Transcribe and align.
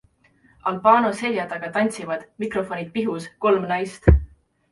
Al 0.69 0.77
Bano 0.85 1.09
selja 1.17 1.43
taga 1.51 1.67
tantsivad, 1.75 2.23
mikrofonid 2.45 2.89
pihus, 2.95 3.21
kolm 3.45 3.67
naist. 3.73 4.09